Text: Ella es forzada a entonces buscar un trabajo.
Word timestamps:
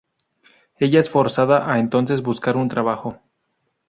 Ella 0.79 0.99
es 0.99 1.11
forzada 1.11 1.71
a 1.71 1.77
entonces 1.77 2.23
buscar 2.23 2.57
un 2.57 2.69
trabajo. 2.69 3.19